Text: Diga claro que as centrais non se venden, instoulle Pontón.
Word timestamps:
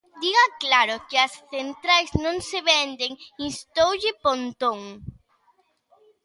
Diga 0.23 0.45
claro 0.63 0.95
que 1.09 1.17
as 1.25 1.33
centrais 1.53 2.09
non 2.23 2.37
se 2.49 2.59
venden, 2.71 3.11
instoulle 3.49 4.11
Pontón. 4.23 4.79